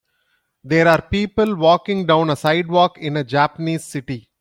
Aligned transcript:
There 0.63 0.87
are 0.87 0.99
people 1.03 1.55
walking 1.55 2.07
down 2.07 2.31
a 2.31 2.35
sidewalk 2.35 2.97
in 2.97 3.17
a 3.17 3.23
Japanese 3.23 3.85
city. 3.85 4.27